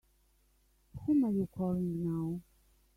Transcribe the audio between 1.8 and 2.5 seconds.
now?